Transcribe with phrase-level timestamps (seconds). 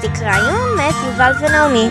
[0.00, 1.90] מסטיק רעיון מאת יובל ונעמי.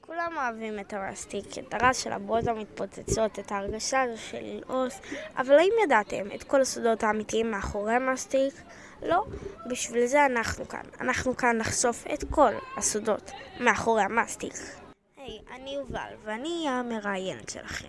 [0.00, 5.00] כולם אוהבים את המסטיק, את הרעש של הבועות המתפוצצות, את ההרגשה הזו של ללעוס,
[5.38, 8.54] אבל האם ידעתם את כל הסודות האמיתיים מאחורי המסטיק?
[9.02, 9.24] לא,
[9.70, 10.84] בשביל זה אנחנו כאן.
[11.00, 14.83] אנחנו כאן לחשוף את כל הסודות מאחורי המסטיק.
[15.24, 17.88] היי, היי, אני יובל, ואני אהיה המראיינת שלכם.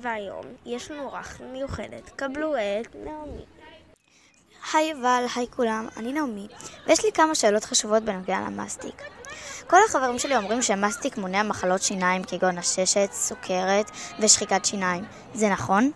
[0.00, 2.10] והיום יש לנו אורחת מיוחדת.
[2.16, 3.44] קבלו את נעמי.
[4.72, 6.46] היי יובל, היי כולם, אני נעמי,
[6.86, 9.02] ויש לי כמה שאלות חשובות בנוגע למסטיק.
[9.66, 15.04] כל החברים שלי אומרים שהמסטיק מונע מחלות שיניים כגון עששת, סוכרת ושחיקת שיניים.
[15.34, 15.90] זה נכון?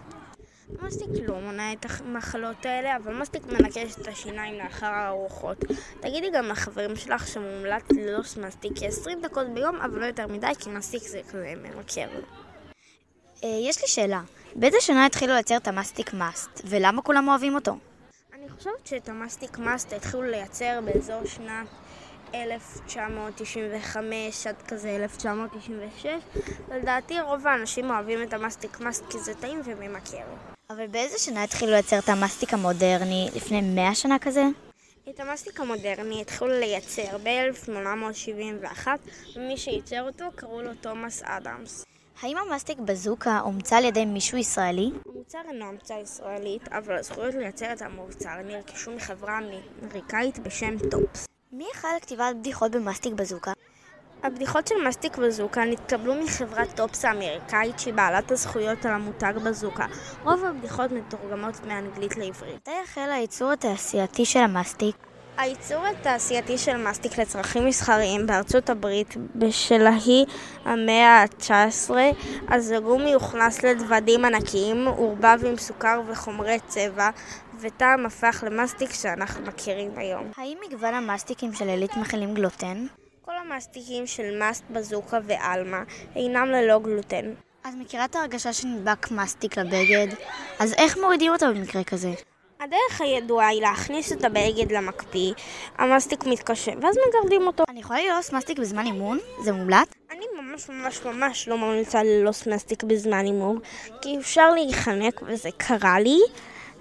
[0.82, 5.58] מסטיק לא מונע את המחלות האלה, אבל מסטיק מנקה את השיניים לאחר הארוחות.
[6.00, 10.70] תגידי גם לחברים שלך שמומלץ ללעוס מסטיק כ-20 דקות ביום, אבל לא יותר מדי, כי
[10.70, 12.08] מסטיק זה כזה ממכר.
[13.44, 14.22] אה, יש לי שאלה,
[14.54, 17.76] באיזה שנה התחילו לייצר את המסטיק מאסט, ולמה כולם אוהבים אותו?
[18.34, 21.66] אני חושבת שאת המסטיק מאסט התחילו לייצר באזור שנת
[22.34, 26.06] 1995 עד כזה 1996.
[26.70, 30.55] לדעתי רוב האנשים אוהבים את המסטיק מאסט כי זה טעים וממכר.
[30.70, 33.28] אבל באיזה שנה התחילו לייצר את המסטיק המודרני?
[33.34, 34.44] לפני 100 שנה כזה?
[35.08, 38.86] את המסטיק המודרני התחילו לייצר ב-1871,
[39.36, 41.84] ומי שייצר אותו קראו לו תומאס אדמס.
[42.22, 44.90] האם המסטיק בזוקה הומצא על ידי מישהו ישראלי?
[45.14, 49.38] המוצר אינו המצאה ישראלית, אבל הזכויות לייצר את המוצר נרכשו מחברה
[49.82, 51.26] אמריקאית בשם Topps.
[51.52, 53.52] מי אחראי לכתיבת בדיחות במסטיק בזוקה?
[54.22, 59.86] הבדיחות של מסטיק בזוקה נתקבלו מחברת Topps האמריקאית שהיא בעלת הזכויות על המותג בזוקה.
[60.24, 62.54] רוב הבדיחות מתורגמות מאנגלית לעברית.
[62.54, 64.96] מתי החל הייצור התעשייתי של המאסטיק?
[65.38, 70.24] הייצור התעשייתי של מסטיק לצרכים מסחריים בארצות הברית בשלהי
[70.64, 71.90] המאה ה-19,
[72.48, 77.10] אז הגומי הוכנס לדוודים ענקיים, עורבב עם סוכר וחומרי צבע,
[77.60, 80.30] וטעם הפך למסטיק שאנחנו מכירים היום.
[80.36, 82.86] האם מגוון המסטיקים של עילית מכילים גלוטן?
[83.50, 85.82] המסטיקים של מאסט בזוקה ועלמה
[86.16, 87.32] אינם ללא גלוטן.
[87.62, 90.06] את מכירה את ההרגשה שנדבק מסטיק לבגד?
[90.58, 92.10] אז איך מורידים אותו במקרה כזה?
[92.60, 95.32] הדרך הידועה היא להכניס את הבגד למקפיא,
[95.78, 97.64] המסטיק מתקשה, ואז מגרדים אותו.
[97.68, 99.18] אני יכולה ללעוס מסטיק בזמן אימון?
[99.44, 99.88] זה מומלץ?
[100.10, 103.58] אני ממש ממש ממש לא ממליצה ללעוס מסטיק בזמן אימון,
[104.02, 106.18] כי אפשר להיחנק וזה קרה לי.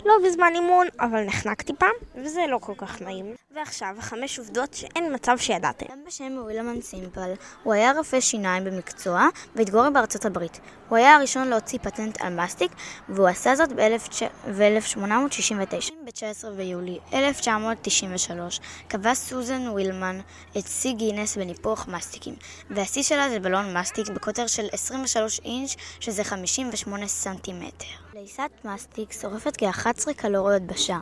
[0.06, 3.36] לא בזמן אימון, אבל נחנקתי פעם, וזה לא כל כך נעים.
[3.56, 5.86] ועכשיו, חמש עובדות שאין מצב שידעתם.
[5.86, 7.34] אדם בשם ווילמן סימפל,
[7.64, 10.60] הוא היה רופא שיניים במקצוע, והתגורר בארצות הברית.
[10.90, 12.72] הוא היה הראשון להוציא פטנט על מסטיק,
[13.10, 15.92] והוא עשה זאת ב-1869.
[16.06, 20.20] ב-19 ביולי 1993 קבעה סוזן ווילמן
[20.58, 22.36] את שיא גינס בניפוח מסטיקים,
[22.70, 27.86] והשיא שלה זה בלון מסטיק בקוטר של 23 אינץ', שזה 58 סנטימטר.
[28.14, 29.56] לעיסת מסטיק שורפת
[29.96, 31.00] כ-11 קלוריות בשעה.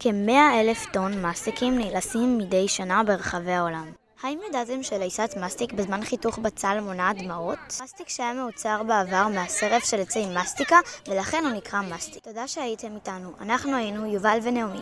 [0.00, 3.92] כ-100 אלף טון מסטיקים נלעסים מדי שנה ברחבי העולם.
[4.22, 7.58] האם ידעתם שלעיסת מסטיק בזמן חיתוך בצל מונעת דמעות?
[7.82, 10.76] מסטיק שהיה מעוצר בעבר מהסרף של עצי מסטיקה,
[11.08, 12.24] ולכן הוא נקרא מסטיק.
[12.24, 13.32] תודה שהייתם איתנו.
[13.40, 14.80] אנחנו היינו יובל ונעמי.